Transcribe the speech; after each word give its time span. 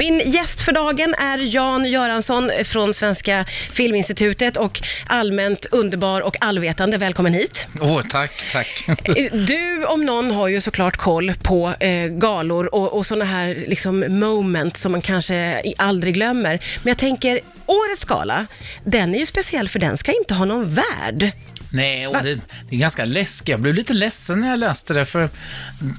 Min 0.00 0.18
gäst 0.30 0.60
för 0.60 0.72
dagen 0.72 1.14
är 1.18 1.38
Jan 1.38 1.84
Göransson 1.84 2.50
från 2.64 2.94
Svenska 2.94 3.44
Filminstitutet 3.72 4.56
och 4.56 4.82
allmänt 5.06 5.66
underbar 5.70 6.20
och 6.20 6.36
allvetande. 6.40 6.98
Välkommen 6.98 7.34
hit. 7.34 7.66
Åh, 7.80 8.02
tack, 8.10 8.44
tack. 8.52 8.88
Du 9.32 9.84
om 9.86 10.06
någon 10.06 10.30
har 10.30 10.48
ju 10.48 10.60
såklart 10.60 10.96
koll 10.96 11.34
på 11.42 11.74
eh, 11.80 12.06
galor 12.06 12.74
och, 12.74 12.92
och 12.92 13.06
sådana 13.06 13.24
här 13.24 13.64
liksom 13.66 14.04
moment 14.08 14.76
som 14.76 14.92
man 14.92 15.02
kanske 15.02 15.62
aldrig 15.78 16.14
glömmer. 16.14 16.60
Men 16.82 16.90
jag 16.90 16.98
tänker, 16.98 17.40
årets 17.66 18.04
gala, 18.04 18.46
den 18.84 19.14
är 19.14 19.18
ju 19.18 19.26
speciell 19.26 19.68
för 19.68 19.78
den 19.78 19.98
ska 19.98 20.12
inte 20.12 20.34
ha 20.34 20.44
någon 20.44 20.74
värld. 20.74 21.32
Nej, 21.76 22.06
och 22.06 22.16
det, 22.22 22.34
det 22.68 22.76
är 22.76 22.80
ganska 22.80 23.04
läskigt. 23.04 23.48
Jag 23.48 23.60
blev 23.60 23.74
lite 23.74 23.92
ledsen 23.92 24.40
när 24.40 24.50
jag 24.50 24.58
läste 24.58 24.94
det, 24.94 25.06
för 25.06 25.28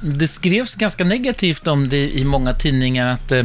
det 0.02 0.28
skrevs 0.28 0.75
ganska 0.75 1.04
negativt 1.04 1.68
om 1.68 1.89
det 1.89 2.10
i 2.10 2.23
många 2.23 2.54
tidningar, 2.54 3.07
att 3.07 3.32
eh, 3.32 3.43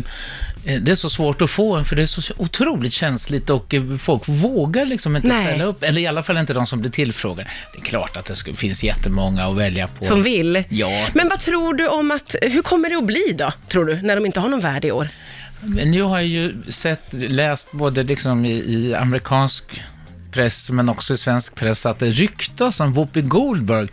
det 0.64 0.90
är 0.90 0.94
så 0.94 1.10
svårt 1.10 1.42
att 1.42 1.50
få 1.50 1.76
en, 1.76 1.84
för 1.84 1.96
det 1.96 2.02
är 2.02 2.06
så 2.06 2.34
otroligt 2.36 2.92
känsligt 2.92 3.50
och 3.50 3.74
folk 3.98 4.22
vågar 4.28 4.86
liksom 4.86 5.16
inte 5.16 5.28
Nej. 5.28 5.46
ställa 5.46 5.64
upp, 5.64 5.82
eller 5.82 6.00
i 6.00 6.06
alla 6.06 6.22
fall 6.22 6.36
inte 6.38 6.54
de 6.54 6.66
som 6.66 6.80
blir 6.80 6.90
tillfrågade. 6.90 7.50
Det 7.72 7.78
är 7.78 7.82
klart 7.82 8.16
att 8.16 8.44
det 8.46 8.54
finns 8.54 8.84
jättemånga 8.84 9.46
att 9.46 9.56
välja 9.56 9.88
på. 9.88 10.04
Som 10.04 10.22
vill. 10.22 10.64
Ja. 10.68 11.06
Men 11.14 11.28
vad 11.28 11.40
tror 11.40 11.74
du 11.74 11.88
om 11.88 12.10
att, 12.10 12.36
hur 12.42 12.62
kommer 12.62 12.88
det 12.88 12.96
att 12.96 13.06
bli 13.06 13.34
då, 13.38 13.52
tror 13.68 13.84
du, 13.84 14.02
när 14.02 14.14
de 14.16 14.26
inte 14.26 14.40
har 14.40 14.48
någon 14.48 14.60
värld 14.60 14.84
i 14.84 14.92
år? 14.92 15.08
Men 15.64 15.90
Nu 15.90 16.02
har 16.02 16.16
jag 16.16 16.26
ju 16.26 16.54
sett, 16.68 17.02
läst 17.10 17.72
både 17.72 18.02
liksom 18.02 18.44
i, 18.44 18.52
i 18.52 18.94
amerikansk 18.94 19.82
press 20.32 20.70
men 20.70 20.88
också 20.88 21.14
i 21.14 21.16
svensk 21.16 21.54
press 21.54 21.86
att 21.86 21.98
det 21.98 22.10
ryktas 22.10 22.80
om 22.80 22.92
Whoopi 22.92 23.22
Goldberg. 23.22 23.88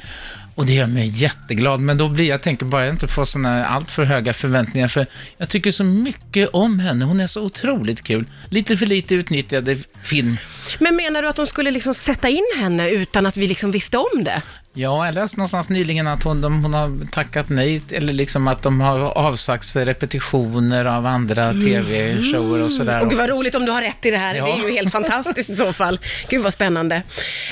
Och 0.55 0.65
det 0.65 0.73
gör 0.73 0.88
mig 0.88 1.07
jätteglad, 1.07 1.79
men 1.79 1.98
då 1.98 2.09
blir 2.09 2.25
jag, 2.25 2.41
tänker 2.41 2.65
bara 2.65 2.85
jag 2.85 2.93
inte 2.93 3.07
får 3.07 3.25
sådana 3.25 3.65
allt 3.65 3.91
för 3.91 4.03
höga 4.03 4.34
förväntningar, 4.34 4.88
för 4.88 5.07
jag 5.38 5.49
tycker 5.49 5.71
så 5.71 5.84
mycket 5.84 6.49
om 6.53 6.79
henne. 6.79 7.05
Hon 7.05 7.20
är 7.20 7.27
så 7.27 7.41
otroligt 7.41 8.02
kul. 8.02 8.25
Lite 8.49 8.77
för 8.77 8.85
lite 8.85 9.15
utnyttjad 9.15 9.70
i 9.70 9.84
film. 10.03 10.38
Men 10.79 10.96
menar 10.96 11.21
du 11.21 11.27
att 11.27 11.35
de 11.35 11.48
skulle 11.48 11.71
liksom 11.71 11.93
sätta 11.93 12.29
in 12.29 12.46
henne 12.57 12.90
utan 12.90 13.26
att 13.26 13.37
vi 13.37 13.48
liksom 13.48 13.71
visste 13.71 13.98
om 13.98 14.24
det? 14.24 14.41
Ja, 14.73 15.05
jag 15.05 15.15
läste 15.15 15.37
någonstans 15.37 15.70
nyligen 15.70 16.07
att 16.07 16.23
hon, 16.23 16.41
de, 16.41 16.63
hon 16.63 16.73
har 16.73 17.12
tackat 17.12 17.49
nej, 17.49 17.81
eller 17.91 18.13
liksom 18.13 18.48
att 18.48 18.63
de 18.63 18.81
har 18.81 18.99
avsagt 18.99 19.65
sig 19.65 19.85
repetitioner 19.85 20.85
av 20.85 21.05
andra 21.05 21.53
tv-shower 21.53 22.59
och 22.59 22.71
sådär. 22.71 23.01
Och 23.01 23.09
gud 23.09 23.17
vad 23.17 23.29
roligt 23.29 23.55
om 23.55 23.65
du 23.65 23.71
har 23.71 23.81
rätt 23.81 24.05
i 24.05 24.12
det 24.12 24.17
här. 24.17 24.35
Ja. 24.35 24.45
Det 24.45 24.51
är 24.51 24.70
ju 24.70 24.75
helt 24.75 24.91
fantastiskt 24.91 25.49
i 25.49 25.55
så 25.55 25.73
fall. 25.73 25.99
Gud 26.29 26.41
vad 26.43 26.53
spännande. 26.53 27.03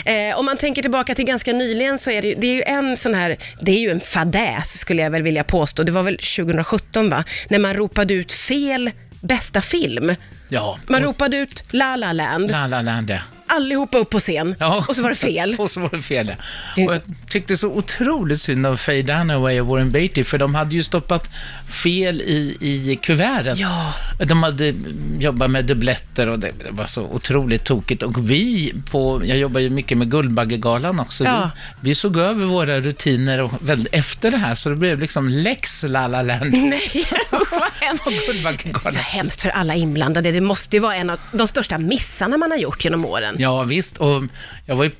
Eh, 0.06 0.38
om 0.38 0.46
man 0.46 0.58
tänker 0.58 0.82
tillbaka 0.82 1.16
till 1.16 1.26
ganska 1.26 1.54
nyligen 1.54 2.00
så 2.00 2.12
är 2.12 2.22
det 2.22 2.34
det 2.34 2.48
är 2.48 2.56
ju 2.56 2.64
en 2.64 2.98
sån 2.98 3.14
här, 3.14 3.38
det 3.62 3.72
är 3.72 3.80
ju 3.80 3.92
en 3.92 4.00
fadäs 4.00 4.80
skulle 4.80 5.02
jag 5.02 5.10
väl 5.10 5.22
vilja 5.22 5.44
påstå. 5.44 5.84
Det 5.84 5.92
var 5.92 6.04
väl 6.04 6.18
2017 6.18 7.10
va? 7.10 7.24
När 7.50 7.60
man 7.60 7.74
ropade 7.74 8.14
ut 8.14 8.34
fel 8.34 8.92
bästa 9.22 9.62
film. 9.62 10.16
Ja, 10.50 10.80
Man 10.88 11.02
ropade 11.02 11.38
ut 11.38 11.64
La 11.72 11.96
La 11.96 12.14
Land, 12.14 12.52
La 12.52 12.68
La 12.68 12.82
Land, 12.82 13.10
ja. 13.10 13.20
Allihopa 13.48 13.98
upp 13.98 14.10
på 14.10 14.20
scen 14.20 14.56
Ja. 14.60 14.86
och 14.88 14.96
så 14.96 15.02
var 15.02 15.10
det 15.10 15.16
fel. 15.16 15.56
och 15.60 15.72
så 15.72 15.80
var 15.80 15.90
det 15.90 16.02
fel, 16.02 16.28
ja. 16.28 16.36
Du- 16.76 16.88
Och 16.88 16.94
jag 16.94 17.02
tyckte 17.30 17.58
så 17.58 17.68
otroligt 17.68 18.42
synd 18.42 18.66
av 18.66 18.78
Faye 18.78 19.02
Dunaway 19.02 19.62
och 19.62 19.68
Warren 19.68 19.92
Beatty, 19.92 20.24
för 20.24 20.38
de 20.38 20.56
hade 20.56 20.76
ju 20.76 20.84
stoppat 20.84 21.30
fel 21.70 22.22
i, 22.22 22.58
i 22.62 22.96
kuverten. 23.02 23.58
Ja. 23.58 23.94
De 24.20 24.44
hade 24.44 24.74
jobbat 25.20 25.50
med 25.52 25.66
dubbletter 25.66 26.30
och 26.30 26.40
det, 26.40 26.52
det 26.66 26.72
var 26.72 26.86
så 26.86 27.02
otroligt 27.04 27.64
tokigt. 27.64 28.04
Och 28.04 28.30
vi 28.32 28.74
på, 28.92 29.22
jag 29.26 29.38
jobbar 29.38 29.60
ju 29.60 29.70
mycket 29.70 29.98
med 29.98 30.12
Guldbaggegalan 30.12 31.00
också, 31.00 31.24
Ja. 31.24 31.52
vi, 31.82 31.90
vi 31.90 31.96
såg 31.96 32.18
över 32.18 32.46
våra 32.46 32.80
rutiner 32.80 33.42
och 33.42 33.52
väl, 33.60 33.88
efter 33.92 34.32
det 34.32 34.38
här, 34.38 34.56
så 34.56 34.70
det 34.70 34.76
blev 34.76 35.00
liksom 35.00 35.30
lex 35.30 35.84
La 35.84 36.08
La 36.08 36.22
Land. 36.22 36.58
Nej, 36.58 37.06
vad 37.52 37.72
hemskt. 37.82 38.94
Så 38.94 39.00
hemskt 39.00 39.42
för 39.42 39.50
alla 39.50 39.76
inblandade. 39.76 40.32
Det 40.32 40.42
måste 40.42 40.76
ju 40.76 40.80
vara 40.80 40.96
en 40.96 41.10
av 41.10 41.20
de 41.32 41.48
största 41.48 41.78
missarna 41.78 42.38
man 42.38 42.52
har 42.52 42.58
gjort 42.58 42.84
genom 42.84 43.06
åren. 43.06 43.36
Ja, 43.40 43.64
visst. 43.64 43.98
Och 43.98 44.24
jag 44.66 44.76
var, 44.76 44.86
ju, 44.86 44.92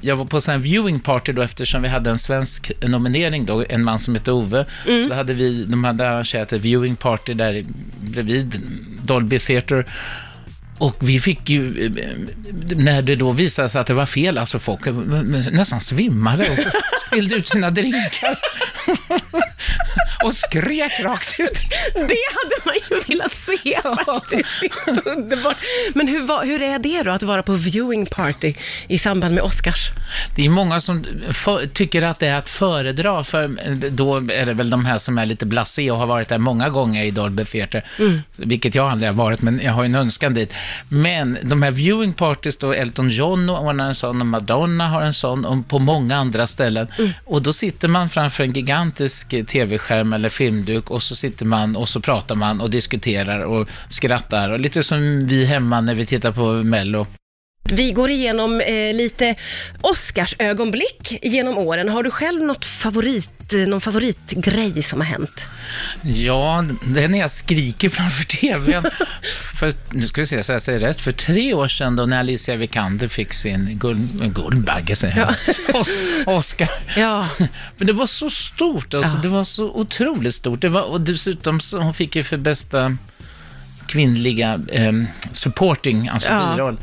jag 0.00 0.16
var 0.16 0.24
på 0.24 0.40
en 0.50 0.62
viewing 0.62 1.00
party 1.00 1.32
då 1.32 1.42
eftersom 1.42 1.82
vi 1.82 1.88
hade 1.88 2.10
en 2.10 2.18
svensk 2.18 2.72
nominering 2.80 3.46
då, 3.46 3.64
en 3.68 3.84
man 3.84 3.98
som 3.98 4.14
hette 4.14 4.32
Ove. 4.32 4.66
Mm. 4.88 5.02
Så 5.02 5.08
då 5.08 5.14
hade 5.14 5.32
vi, 5.32 5.64
de 5.64 5.84
hade 5.84 6.10
arrangerat 6.10 6.52
ett 6.52 6.60
viewing 6.60 6.96
party 6.96 7.34
där 7.34 7.64
bredvid 8.00 8.62
Dolby 9.02 9.38
Theatre. 9.38 9.84
Och 10.78 10.96
vi 11.00 11.20
fick 11.20 11.50
ju, 11.50 11.86
eh, 11.86 11.92
när 12.76 13.02
det 13.02 13.16
då 13.16 13.32
visade 13.32 13.68
sig 13.68 13.80
att 13.80 13.86
det 13.86 13.94
var 13.94 14.06
fel, 14.06 14.38
alltså 14.38 14.58
folk 14.58 14.86
eh, 14.86 14.94
nästan 15.52 15.80
svimmade 15.80 16.50
och 16.50 16.58
spillde 17.06 17.34
ut 17.34 17.48
sina 17.48 17.70
drinkar. 17.70 18.38
och 20.24 20.34
skrek 20.34 21.00
rakt 21.00 21.40
ut. 21.40 21.58
Det 21.94 22.24
hade 22.34 22.56
man 22.64 22.74
ju 22.90 23.00
velat 23.08 23.34
se. 23.34 23.41
Det 23.62 23.74
är 23.74 25.08
Underbart. 25.16 25.56
Men 25.94 26.08
hur, 26.08 26.44
hur 26.44 26.62
är 26.62 26.78
det 26.78 27.02
då 27.02 27.10
att 27.10 27.22
vara 27.22 27.42
på 27.42 27.52
viewing 27.52 28.06
party 28.06 28.54
i 28.88 28.98
samband 28.98 29.34
med 29.34 29.44
Oscars? 29.44 29.90
Det 30.36 30.44
är 30.44 30.48
många 30.48 30.80
som 30.80 31.04
för, 31.30 31.66
tycker 31.66 32.02
att 32.02 32.18
det 32.18 32.26
är 32.26 32.38
att 32.38 32.50
föredra, 32.50 33.24
för 33.24 33.48
då 33.90 34.16
är 34.16 34.46
det 34.46 34.54
väl 34.54 34.70
de 34.70 34.84
här 34.84 34.98
som 34.98 35.18
är 35.18 35.26
lite 35.26 35.46
blasé 35.46 35.90
och 35.90 35.98
har 35.98 36.06
varit 36.06 36.28
där 36.28 36.38
många 36.38 36.68
gånger 36.68 37.04
i 37.04 37.10
Dolby 37.10 37.44
Theatre, 37.44 37.82
vilket 38.36 38.74
jag 38.74 38.90
aldrig 38.90 39.10
har 39.10 39.16
varit, 39.16 39.42
men 39.42 39.60
jag 39.64 39.72
har 39.72 39.82
ju 39.82 39.86
en 39.86 39.94
önskan 39.94 40.34
dit. 40.34 40.52
Men 40.88 41.38
de 41.42 41.62
här 41.62 41.70
viewing 41.70 42.12
parties 42.12 42.56
då, 42.56 42.72
Elton 42.72 43.10
John 43.10 43.50
ordnar 43.50 43.88
en 43.88 43.94
sån 43.94 44.20
och 44.20 44.26
Madonna 44.26 44.88
har 44.88 45.02
en 45.02 45.14
sån 45.14 45.44
och 45.44 45.68
på 45.68 45.78
många 45.78 46.16
andra 46.16 46.46
ställen. 46.46 46.88
Och 47.24 47.42
då 47.42 47.52
sitter 47.52 47.88
man 47.88 48.10
framför 48.10 48.44
en 48.44 48.52
gigantisk 48.52 49.32
eh, 49.32 49.44
tv-skärm 49.44 50.12
eller 50.12 50.28
filmduk 50.28 50.90
och 50.90 51.02
så 51.02 51.16
sitter 51.16 51.46
man 51.46 51.76
och 51.76 51.88
så 51.88 52.00
pratar 52.00 52.34
man 52.34 52.60
och 52.60 52.70
diskuterar 52.70 53.40
och 53.52 53.68
skrattar 53.88 54.50
och 54.50 54.60
lite 54.60 54.82
som 54.82 55.26
vi 55.26 55.44
hemma 55.44 55.80
när 55.80 55.94
vi 55.94 56.06
tittar 56.06 56.32
på 56.32 56.52
Mello. 56.52 57.06
Vi 57.64 57.92
går 57.92 58.10
igenom 58.10 58.60
eh, 58.60 58.94
lite 58.94 59.34
Oscarsögonblick 59.80 61.18
genom 61.22 61.58
åren. 61.58 61.88
Har 61.88 62.02
du 62.02 62.10
själv 62.10 62.42
något 62.42 62.64
favorit, 62.64 63.52
eh, 63.52 63.58
någon 63.58 63.80
favoritgrej 63.80 64.82
som 64.82 65.00
har 65.00 65.06
hänt? 65.06 65.40
Ja, 66.02 66.64
det 66.86 67.04
är 67.04 67.08
när 67.08 67.18
jag 67.18 67.30
skriker 67.30 67.88
framför 67.88 68.24
tvn. 68.24 68.84
för, 69.60 69.72
nu 69.90 70.06
ska 70.06 70.20
vi 70.20 70.26
se 70.26 70.42
så 70.42 70.52
jag 70.52 70.62
säger 70.62 70.78
rätt. 70.78 71.00
För 71.00 71.12
tre 71.12 71.54
år 71.54 71.68
sedan 71.68 71.96
då 71.96 72.06
när 72.06 72.18
Alicia 72.18 72.56
Vikander 72.56 73.08
fick 73.08 73.32
sin 73.32 73.78
guld, 73.78 74.34
Guldbagge, 74.34 74.96
säger 74.96 75.16
jag. 75.18 75.34
Os- 75.80 76.26
Oscar. 76.26 76.70
Ja. 76.96 77.28
Men 77.76 77.86
det 77.86 77.92
var 77.92 78.06
så 78.06 78.30
stort, 78.30 78.94
alltså. 78.94 79.16
Ja. 79.16 79.22
det 79.22 79.28
var 79.28 79.44
så 79.44 79.64
otroligt 79.64 80.34
stort. 80.34 80.60
Det 80.60 80.68
var, 80.68 80.82
och 80.82 81.00
dessutom 81.00 81.60
så 81.60 81.78
hon 81.78 81.94
fick 81.94 82.16
ju 82.16 82.24
för 82.24 82.36
bästa 82.36 82.96
kvinnliga 83.92 84.60
eh, 84.72 84.92
supporting, 85.32 86.08
alltså 86.08 86.28
Ja. 86.28 86.52
biroll. 86.54 86.76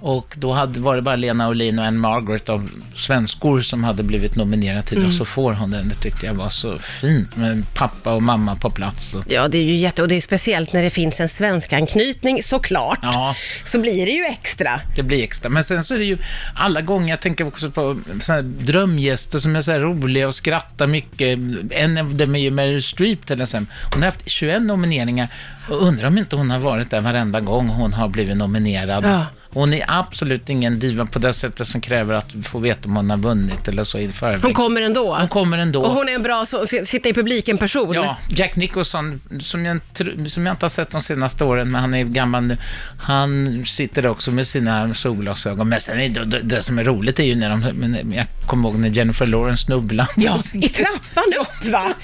Och 0.00 0.34
då 0.38 0.52
hade, 0.52 0.80
var 0.80 0.96
det 0.96 1.02
bara 1.02 1.16
Lena 1.16 1.48
Olin 1.48 1.78
och 1.78 1.84
Anne 1.84 1.98
Margaret 1.98 2.48
av 2.48 2.70
svenskor 2.94 3.62
som 3.62 3.84
hade 3.84 4.02
blivit 4.02 4.36
nominerade 4.36 4.82
till 4.82 5.00
det. 5.00 5.06
Och 5.06 5.12
så 5.14 5.24
får 5.24 5.52
hon 5.52 5.70
den. 5.70 5.88
Det 5.88 5.94
tyckte 5.94 6.26
jag 6.26 6.34
var 6.34 6.48
så 6.48 6.78
fint 6.78 7.36
med 7.36 7.62
pappa 7.74 8.12
och 8.12 8.22
mamma 8.22 8.56
på 8.56 8.70
plats. 8.70 9.14
Och, 9.14 9.24
Ja, 9.28 9.48
det 9.48 9.58
är 9.58 9.62
ju 9.62 9.74
jätte... 9.76 10.02
Och 10.02 10.08
det 10.08 10.14
är 10.16 10.20
speciellt 10.20 10.72
när 10.72 10.82
det 10.82 10.90
finns 10.90 11.20
en 11.20 11.28
svensk 11.28 11.72
anknytning 11.72 12.42
såklart. 12.42 12.98
Ja. 13.02 13.36
Så 13.64 13.78
blir 13.78 14.06
det 14.06 14.12
ju 14.12 14.24
extra. 14.24 14.80
Det 14.96 15.02
blir 15.02 15.22
extra. 15.24 15.48
Men 15.48 15.64
sen 15.64 15.84
så 15.84 15.94
är 15.94 15.98
det 15.98 16.04
ju 16.04 16.18
alla 16.54 16.80
gånger, 16.80 17.08
jag 17.08 17.20
tänker 17.20 17.46
också 17.46 17.70
på 17.70 18.00
såna 18.20 18.42
drömgäster 18.42 19.38
som 19.38 19.56
är 19.56 19.60
så 19.62 19.72
här 19.72 19.80
roliga 19.80 20.28
och 20.28 20.34
skrattar 20.34 20.86
mycket. 20.86 21.38
En 21.70 21.98
av 21.98 22.14
dem 22.14 22.34
är 22.34 22.38
ju 22.38 22.50
Meryl 22.50 22.82
Streep 22.82 23.26
till 23.26 23.40
exempel. 23.40 23.74
Hon 23.92 24.02
har 24.02 24.10
haft 24.10 24.22
21 24.30 24.62
nomineringar 24.62 25.28
och 25.68 25.82
undrar 25.86 26.08
om 26.08 26.18
inte 26.18 26.36
hon 26.36 26.50
har 26.54 26.60
varit 26.60 26.90
där 26.90 27.00
varenda 27.00 27.40
gång 27.40 27.68
hon 27.68 27.92
har 27.92 28.08
blivit 28.08 28.36
nominerad. 28.36 29.04
Ja. 29.04 29.26
Hon 29.54 29.74
är 29.74 29.84
absolut 29.88 30.48
ingen 30.48 30.78
diva 30.78 31.06
på 31.06 31.18
det 31.18 31.32
sättet 31.32 31.66
som 31.66 31.80
kräver 31.80 32.14
att 32.14 32.30
få 32.44 32.58
veta 32.58 32.88
om 32.88 32.96
hon 32.96 33.10
har 33.10 33.16
vunnit 33.16 33.68
eller 33.68 33.84
så 33.84 33.98
i 33.98 34.08
förväg. 34.08 34.42
Hon 34.42 34.54
kommer 34.54 34.82
ändå. 34.82 35.14
Hon 35.14 35.28
kommer 35.28 35.58
ändå. 35.58 35.82
Och 35.82 35.92
hon 35.92 36.08
är 36.08 36.12
en 36.12 36.22
bra 36.22 36.46
så, 36.46 36.66
sitta 36.66 37.08
i 37.08 37.12
publiken-person. 37.12 37.94
Ja, 37.94 38.16
Jack 38.28 38.56
Nicholson, 38.56 39.20
som 39.40 39.64
jag, 39.64 39.80
som 40.26 40.46
jag 40.46 40.52
inte 40.52 40.64
har 40.64 40.68
sett 40.68 40.90
de 40.90 41.02
senaste 41.02 41.44
åren, 41.44 41.70
men 41.70 41.80
han 41.80 41.94
är 41.94 42.04
gammal 42.04 42.42
nu. 42.42 42.56
Han 42.98 43.64
sitter 43.66 44.06
också 44.06 44.30
med 44.30 44.46
sina 44.46 44.94
solglasögon. 44.94 45.68
Men 45.68 45.80
sen 45.80 46.00
är 46.00 46.08
det, 46.08 46.24
det, 46.24 46.40
det 46.40 46.62
som 46.62 46.78
är 46.78 46.84
roligt 46.84 47.18
är 47.18 47.24
ju 47.24 47.34
när 47.34 47.50
de, 47.50 48.12
jag 48.14 48.26
kommer 48.46 48.68
ihåg 48.68 48.78
när 48.78 48.88
Jennifer 48.88 49.26
Lawrence 49.26 49.64
snubblade. 49.64 50.10
Ja, 50.16 50.38
i 50.54 50.68
trappan 50.68 51.32
upp 51.40 51.72
va? 51.72 51.94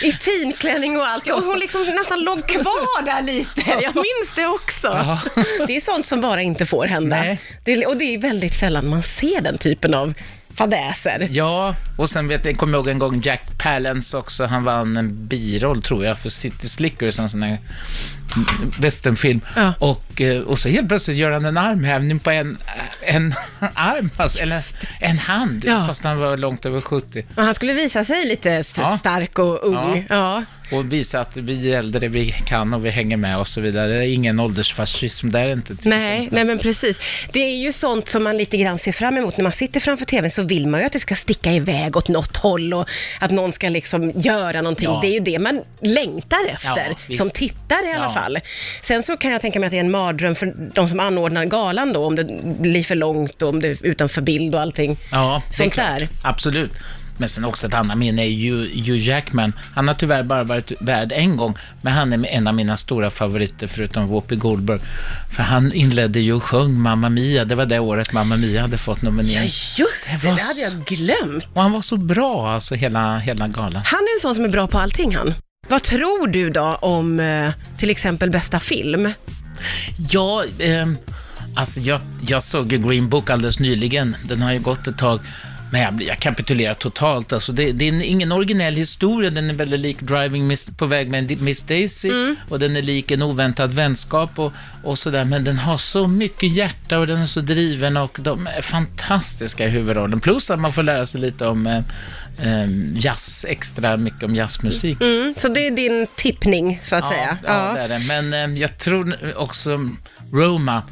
I 0.00 0.12
finklänning 0.12 0.96
och 0.96 1.06
allt. 1.06 1.26
Ja, 1.26 1.34
och 1.34 1.42
hon 1.42 1.58
liksom 1.58 1.84
nästan 1.84 2.20
låg 2.20 2.48
kvar 2.48 3.04
där 3.04 3.22
lite. 3.22 3.70
Jag 3.82 3.94
minns 3.94 4.32
det 4.36 4.46
också. 4.46 4.86
Ja. 4.86 5.20
Det 5.66 5.76
är 5.76 5.80
sånt 5.80 6.06
som 6.06 6.20
bara 6.20 6.42
inte 6.42 6.66
får 6.66 6.86
hända. 6.86 7.16
Nej. 7.16 7.40
Det 7.64 7.72
är, 7.72 7.88
och 7.88 7.96
det 7.96 8.14
är 8.14 8.18
väldigt 8.18 8.54
sällan 8.54 8.88
man 8.88 9.02
ser 9.02 9.40
den 9.40 9.58
typen 9.58 9.94
av 9.94 10.14
fadäser. 10.56 11.28
Ja, 11.30 11.74
och 11.98 12.10
sen 12.10 12.28
vet 12.28 12.44
jag, 12.44 12.56
kommer 12.56 12.72
jag 12.72 12.78
ihåg 12.78 12.88
en 12.88 12.98
gång 12.98 13.20
Jack 13.24 13.58
Palance 13.58 14.16
också, 14.16 14.44
han 14.44 14.64
vann 14.64 14.96
en 14.96 15.26
biroll 15.26 15.82
tror 15.82 16.04
jag 16.04 16.18
för 16.18 16.28
City 16.28 16.68
Slickers, 16.68 17.18
en 17.18 17.28
sån 17.28 17.42
här 17.42 17.58
westernfilm. 18.78 19.40
Ja. 19.56 19.72
Och, 19.78 20.20
eh, 20.20 20.40
och 20.42 20.58
så 20.58 20.68
helt 20.68 20.88
plötsligt 20.88 21.16
gör 21.16 21.30
han 21.30 21.44
en 21.44 21.56
armhävning 21.56 22.18
på 22.18 22.30
en, 22.30 22.58
en 23.02 23.34
arm, 23.74 24.10
alltså, 24.16 24.38
eller 24.38 24.60
en 25.00 25.18
hand, 25.18 25.64
Ja. 25.64 25.84
fast 25.86 26.04
han 26.04 26.18
var 26.18 26.36
långt 26.36 26.66
över 26.66 26.80
70. 26.80 27.26
Och 27.36 27.42
han 27.44 27.54
skulle 27.54 27.72
visa 27.72 28.04
sig 28.04 28.26
lite 28.26 28.50
st- 28.50 28.80
Ja. 28.82 28.96
stark 28.96 29.38
och 29.38 29.64
ung. 29.64 30.06
Ja. 30.08 30.44
Och 30.72 30.92
visa 30.92 31.20
att 31.20 31.36
vi 31.36 31.72
är 31.72 31.78
äldre, 31.78 32.08
vi 32.08 32.32
kan 32.32 32.74
och 32.74 32.86
vi 32.86 32.90
hänger 32.90 33.16
med 33.16 33.38
och 33.38 33.48
så 33.48 33.60
vidare. 33.60 33.88
Det 33.88 33.94
är 34.06 34.08
ingen 34.14 34.40
åldersfascism 34.40 35.30
där 35.30 35.48
inte. 35.52 35.76
Nej, 35.82 36.28
nej 36.32 36.44
men 36.44 36.58
precis. 36.58 36.98
Det 37.32 37.40
är 37.40 37.56
ju 37.56 37.72
sånt 37.72 38.08
som 38.08 38.22
man 38.24 38.36
lite 38.36 38.56
grann 38.56 38.78
ser 38.78 38.92
fram 38.92 39.16
emot. 39.16 39.36
När 39.36 39.42
man 39.42 39.52
sitter 39.52 39.80
framför 39.80 40.04
TVn 40.04 40.30
så 40.30 40.42
vill 40.42 40.66
man 40.68 40.80
ju 40.80 40.86
att 40.86 40.92
det 40.92 40.98
ska 40.98 41.14
sticka 41.14 41.52
iväg 41.52 41.96
åt 41.96 42.08
något 42.08 42.36
håll 42.36 42.74
och 42.74 42.88
att 43.20 43.30
någon 43.30 43.52
ska 43.52 43.68
liksom 43.68 44.10
göra 44.10 44.62
någonting. 44.62 44.84
Ja. 44.88 44.98
Det 45.02 45.08
är 45.08 45.12
ju 45.12 45.20
det 45.20 45.38
man 45.38 45.60
längtar 45.80 46.38
efter, 46.54 46.96
Ja, 47.08 47.16
som 47.16 47.30
tittare 47.30 47.86
i 47.88 47.92
alla 47.92 48.04
Ja. 48.04 48.12
fall. 48.20 48.38
Sen 48.82 49.02
så 49.02 49.16
kan 49.16 49.30
jag 49.30 49.40
tänka 49.40 49.60
mig 49.60 49.66
att 49.66 49.70
det 49.70 49.76
är 49.78 49.84
en 49.84 49.90
mardröm 49.90 50.34
för 50.34 50.54
de 50.74 50.88
som 50.88 51.00
anordnar 51.00 51.44
galan 51.44 51.92
då, 51.92 52.06
om 52.06 52.16
det 52.16 52.24
blir 52.60 52.84
för 52.84 52.94
långt 52.94 53.42
och 53.42 53.48
om 53.48 53.60
det 53.60 53.68
är 53.68 53.86
utanför 53.86 54.20
bild 54.22 54.54
och 54.54 54.60
allting. 54.60 54.96
Ja, 55.10 55.42
Sånt 55.50 55.76
där. 55.76 56.08
Absolut. 56.24 56.70
Men 57.22 57.28
sen 57.28 57.44
också 57.44 57.66
ett 57.66 57.74
annat 57.74 57.98
minne 57.98 58.22
är 58.22 58.30
Hugh 58.86 59.08
Jackman. 59.08 59.52
Han 59.74 59.88
har 59.88 59.94
tyvärr 59.94 60.22
bara 60.22 60.44
varit 60.44 60.72
värd 60.80 61.12
en 61.12 61.36
gång, 61.36 61.58
men 61.82 61.92
han 61.92 62.12
är 62.12 62.26
en 62.28 62.48
av 62.48 62.54
mina 62.54 62.76
stora 62.76 63.10
favoriter 63.10 63.66
förutom 63.66 64.06
Whoopi 64.06 64.36
Goldberg. 64.36 64.80
För 65.36 65.42
han 65.42 65.72
inledde 65.72 66.20
ju 66.20 66.32
och 66.32 66.44
sjöng 66.44 66.80
Mamma 66.80 67.08
Mia. 67.08 67.44
Det 67.44 67.54
var 67.54 67.66
det 67.66 67.78
året 67.78 68.12
Mamma 68.12 68.36
Mia 68.36 68.60
hade 68.62 68.78
fått 68.78 68.98
Ja, 69.02 69.08
nominering. 69.10 69.50
just 69.76 70.10
Det 70.22 70.28
det, 70.28 70.34
det 70.34 70.42
hade 70.42 70.60
jag 70.60 70.84
glömt. 70.84 71.46
Och 71.54 71.62
han 71.62 71.72
var 71.72 71.82
så 71.82 71.96
bra, 71.96 72.50
alltså 72.52 72.74
hela, 72.74 73.18
hela 73.18 73.48
galan. 73.48 73.82
Han 73.84 74.00
är 74.00 74.16
en 74.18 74.20
sån 74.22 74.34
som 74.34 74.44
är 74.44 74.48
bra 74.48 74.66
på 74.66 74.78
allting 74.78 75.14
han. 75.16 75.34
Vad 75.68 75.82
tror 75.82 76.26
du 76.26 76.50
då 76.50 76.74
om 76.74 77.20
eh, 77.20 77.50
till 77.78 77.90
exempel 77.90 78.30
bästa 78.30 78.60
film? 78.60 79.12
Ja, 80.10 80.44
ehm, 80.58 80.96
alltså 81.56 81.80
jag, 81.80 82.00
jag 82.26 82.42
såg 82.42 82.72
ju 82.72 82.78
Green 82.78 83.08
Book 83.08 83.30
alldeles 83.30 83.58
nyligen. 83.58 84.16
Den 84.24 84.42
har 84.42 84.52
ju 84.52 84.58
gått 84.58 84.86
ett 84.86 84.98
tag. 84.98 85.20
Men 85.72 86.00
jag, 86.00 86.18
kapitulerar 86.18 86.74
totalt. 86.74 87.32
Alltså 87.32 87.52
det, 87.52 87.72
det 87.72 87.84
är 87.84 87.88
en- 87.88 88.02
ingen 88.02 88.32
originell 88.32 88.74
historia. 88.74 89.30
Den 89.30 89.50
är 89.50 89.54
väldigt 89.54 89.80
lik 89.80 90.00
Driving 90.00 90.46
Miss, 90.46 90.70
på 90.76 90.86
väg 90.86 91.08
med 91.10 91.40
Miss 91.42 91.62
Daisy. 91.62 92.10
Och 92.48 92.58
den 92.58 92.76
är 92.76 92.82
lik 92.82 93.10
En 93.10 93.22
oväntad 93.22 93.72
vänskap 93.74 94.38
och, 94.38 94.52
och 94.82 94.98
sådär. 94.98 95.24
Men 95.24 95.44
den 95.44 95.58
har 95.58 95.78
så 95.78 96.06
mycket 96.08 96.52
hjärta 96.52 96.98
och 96.98 97.06
den 97.06 97.20
är 97.22 97.26
så 97.26 97.40
driven 97.40 97.96
och 97.96 98.18
de 98.20 98.46
är 98.46 98.62
fantastiska 98.62 99.66
i 99.66 99.68
huvudrollen. 99.68 100.20
Plus 100.20 100.50
att 100.50 100.58
man 100.60 100.72
får 100.72 100.82
lära 100.82 101.06
sig 101.06 101.20
lite 101.20 101.46
om 101.46 101.82
eh, 102.38 102.66
jazz, 102.94 103.44
extra 103.48 103.96
mycket 103.96 104.22
om 104.22 104.34
jazzmusik. 104.34 105.00
Mm, 105.00 105.34
så 105.38 105.48
det 105.48 105.66
är 105.66 105.70
din 105.70 106.06
tippning, 106.16 106.80
så 106.84 106.96
att 106.96 107.08
säga? 107.08 107.38
Ja, 107.44 107.72
det 107.74 107.80
är 107.80 107.88
det. 107.88 107.98
Men 107.98 108.32
eh, 108.32 108.60
jag 108.60 108.78
tror 108.78 109.16
också 109.36 109.90
Roma, 110.32 110.82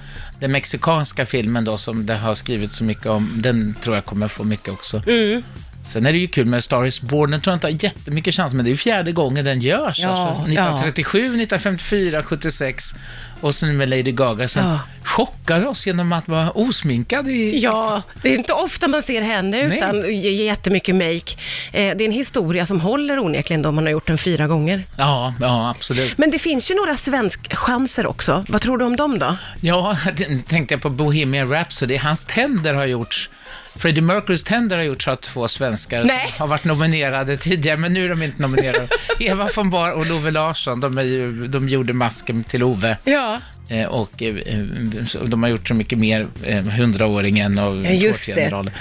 den 0.41 0.53
mexikanska 0.53 1.27
filmen 1.27 1.65
då 1.65 1.79
som 1.79 2.07
det 2.07 2.15
har 2.15 2.35
skrivits 2.35 2.77
så 2.77 2.85
mycket 2.85 3.07
om, 3.07 3.33
den 3.35 3.75
tror 3.83 3.95
jag 3.95 4.05
kommer 4.05 4.29
få 4.29 4.45
mycket 4.45 4.69
också. 4.69 5.03
Mm. 5.07 5.43
Sen 5.87 6.07
är 6.07 6.13
det 6.13 6.19
ju 6.19 6.27
kul 6.27 6.47
med 6.47 6.65
Star 6.65 6.87
is 6.87 7.01
Born, 7.01 7.31
den 7.31 7.41
tror 7.41 7.53
jag 7.53 7.57
inte 7.57 7.67
har 7.67 7.85
jättemycket 7.85 8.35
chans, 8.35 8.55
men 8.55 8.65
det 8.65 8.69
är 8.69 8.73
ju 8.73 8.77
fjärde 8.77 9.13
gången 9.13 9.45
den 9.45 9.61
görs. 9.61 9.99
Ja, 9.99 10.09
alltså, 10.09 10.43
1937, 10.43 11.19
1954, 11.19 12.23
76 12.23 12.95
och 13.41 13.55
så 13.55 13.67
nu 13.67 13.73
med 13.73 13.89
Lady 13.91 14.13
Gaga 14.13 14.49
som 14.49 14.63
Ja. 14.63 14.79
chockar 15.05 15.67
oss 15.67 15.87
genom 15.87 16.13
att 16.13 16.29
vara 16.29 16.51
osminkad 16.51 17.29
i... 17.29 17.59
Ja, 17.59 18.03
det 18.23 18.29
är 18.35 18.39
inte 18.39 18.53
ofta 18.53 18.89
man 18.89 19.03
ser 19.03 19.23
henne 19.23 19.69
Nej. 19.69 19.77
utan 19.77 20.21
jättemycket 20.23 20.95
make. 20.95 21.37
Eh, 21.73 21.97
det 21.97 22.05
är 22.05 22.07
en 22.07 22.13
historia 22.13 22.67
som 22.67 22.81
håller 22.81 23.19
onekligen 23.19 23.63
då 23.63 23.73
man 23.73 23.85
har 23.85 23.91
gjort 23.91 24.07
den 24.07 24.19
fyra 24.19 24.47
gånger. 24.47 24.83
Ja, 24.99 25.35
ja, 25.41 25.71
absolut. 25.71 26.19
Men 26.19 26.31
det 26.31 26.39
finns 26.39 26.71
ju 26.71 26.75
några 26.75 26.97
svensk-chanser 26.97 28.07
också. 28.07 28.45
Vad 28.49 28.61
tror 28.61 28.79
du 28.79 28.85
om 28.85 28.97
dem 28.97 29.19
då? 29.19 29.37
Ja, 29.61 29.97
tänkte 30.49 30.75
jag 30.75 30.83
på 30.83 30.91
Bohemian 30.91 31.51
Rhapsody. 31.51 31.97
Hans 31.97 32.25
tänder 32.25 32.75
har 32.75 32.87
gjorts 32.87 33.31
Freddie 33.77 34.01
Mercurys 34.01 34.43
tänder 34.45 34.77
har 34.77 34.85
gjorts 34.85 35.09
av 35.09 35.17
två 35.17 35.49
svenskar 35.49 36.05
Nej. 36.05 36.35
har 36.39 36.47
varit 36.47 36.65
nominerade 36.65 37.37
tidigare, 37.37 37.77
men 37.77 37.93
nu 37.93 38.05
är 38.05 38.09
de 38.09 38.23
inte 38.23 38.43
nominerade. 38.43 38.89
Eva 39.19 39.49
von 39.57 39.71
Bar 39.71 39.93
och 39.93 40.07
Love 40.07 40.31
Larsson, 40.31 40.81
de, 40.81 40.99
ju, 41.07 41.47
de 41.49 41.69
gjorde 41.69 41.93
masken 41.93 42.45
till 42.45 42.63
Ove. 42.63 42.97
Ja, 43.05 43.39
Eh, 43.71 43.87
och 43.87 44.23
eh, 44.23 44.37
eh, 44.37 45.07
så 45.07 45.25
de 45.25 45.43
har 45.43 45.51
gjort 45.51 45.69
så 45.69 45.75
mycket 45.75 45.99
mer, 45.99 46.27
eh, 46.45 46.63
hundraåringen 46.65 47.59
och 47.59 47.77
Ja, 47.77 47.91
just 47.91 48.27
det. 48.27 48.73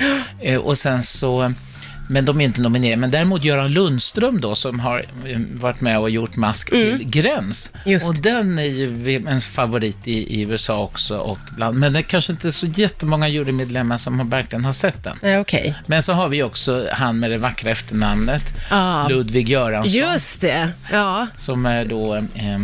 Eh, 0.42 0.60
och 0.60 0.78
sen 0.78 1.04
så, 1.04 1.54
men 2.10 2.26
de 2.26 2.42
är 2.42 2.46
inte 2.46 2.62
nominerade. 2.62 2.98
Men 3.02 3.12
däremot 3.12 3.44
Göran 3.44 3.72
Lundström 3.72 4.42
då, 4.42 4.56
som 4.56 4.80
har 4.80 5.06
eh, 5.26 5.40
varit 5.54 5.82
med 5.82 6.00
och 6.00 6.10
gjort 6.10 6.36
Mask 6.36 6.70
till 6.70 7.10
Gräns. 7.10 7.72
Mm. 7.74 7.94
Just. 7.94 8.10
Och 8.10 8.16
den 8.16 8.60
är 8.60 8.64
ju 8.64 9.24
en 9.28 9.42
favorit 9.42 9.98
i, 10.08 10.40
i 10.40 10.42
USA 10.42 10.84
också. 10.84 11.18
Och 11.18 11.40
bland, 11.56 11.78
men 11.80 11.94
det 11.94 12.00
är 12.00 12.04
kanske 12.04 12.32
inte 12.32 12.52
så 12.52 12.66
jättemånga 12.66 13.28
jurymedlemmar 13.28 13.98
som 13.98 14.20
har, 14.20 14.26
verkligen 14.26 14.66
har 14.66 14.74
sett 14.74 15.04
den. 15.04 15.18
eh, 15.22 15.40
okej. 15.40 15.76
Men 15.86 16.04
så 16.04 16.14
har 16.14 16.30
vi 16.30 16.44
också 16.44 16.88
han 16.92 17.20
med 17.20 17.32
det 17.32 17.38
vackra 17.38 17.72
efternamnet, 17.72 18.44
Ja. 18.70 19.08
Ludvig 19.08 19.50
Göransson 19.50 19.92
Just 19.92 20.42
det, 20.42 20.70
ja. 20.92 21.28
som 21.38 21.66
är 21.66 21.86
då 21.86 22.16
eh, 22.16 22.56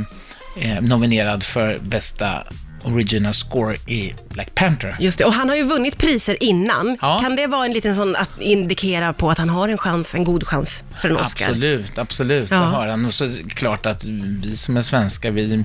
eh, 0.62 0.82
nominerad 0.82 1.44
för 1.44 1.80
bästa 1.82 2.44
original 2.86 3.34
score 3.34 3.76
i 3.76 4.14
Black 4.30 4.56
Panther. 4.56 4.96
Just 5.00 5.18
det. 5.18 5.26
Och 5.26 5.34
han 5.34 5.50
har 5.50 5.56
ju 5.56 5.64
vunnit 5.64 5.98
priser 5.98 6.44
innan. 6.44 6.98
Ja. 7.02 7.20
Kan 7.20 7.36
det 7.36 7.48
vara 7.48 7.66
en 7.66 7.72
liten 7.74 7.96
sån 7.96 8.16
att 8.16 8.42
indikera 8.42 9.14
på 9.14 9.32
att 9.32 9.38
han 9.38 9.50
har 9.50 9.70
en 9.70 9.78
chans, 9.78 10.16
en 10.16 10.24
god 10.24 10.48
chans 10.48 10.84
för 11.02 11.10
en 11.10 11.18
Oscar? 11.18 11.46
Absolut, 11.46 11.98
absolut. 11.98 12.50
Ja. 12.52 12.58
Det 12.58 12.66
har 12.66 12.88
han. 12.88 13.06
Och 13.06 13.14
så 13.14 13.30
klart 13.50 13.86
att 13.86 14.04
vi 14.04 14.58
som 14.58 14.78
är 14.78 14.82
svenskar, 14.82 15.32
vi 15.32 15.64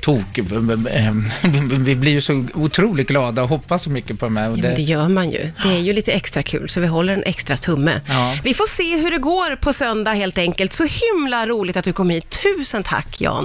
tok, 0.00 0.38
vi 1.78 1.94
blir 1.94 2.12
ju 2.12 2.20
så 2.20 2.46
otroligt 2.54 3.08
glada 3.08 3.42
och 3.42 3.48
hoppas 3.48 3.82
så 3.82 3.90
mycket 3.90 4.20
på 4.20 4.26
de 4.26 4.36
här. 4.36 4.50
Och 4.50 4.58
Ja, 4.58 4.62
men 4.62 4.70
det 4.70 4.76
det, 4.76 4.82
gör 4.82 5.08
man 5.08 5.30
ju. 5.30 5.50
Det 5.62 5.68
är 5.68 5.78
ju 5.78 5.92
lite 5.92 6.12
extra 6.12 6.42
kul, 6.42 6.68
så 6.68 6.80
vi 6.80 6.86
håller 6.86 7.12
en 7.12 7.22
extra 7.22 7.56
tumme. 7.56 8.00
Ja. 8.08 8.36
Vi 8.44 8.54
får 8.54 8.66
se 8.66 8.96
hur 8.96 9.10
det 9.10 9.18
går 9.18 9.56
på 9.56 9.72
söndag 9.72 10.12
helt 10.12 10.38
enkelt. 10.38 10.72
Så 10.72 10.84
himla 10.84 11.46
roligt 11.46 11.76
att 11.76 11.84
du 11.84 11.92
kom 11.92 12.10
hit. 12.10 12.38
Tusen 12.42 12.82
tack 12.82 13.20
Jan. 13.20 13.36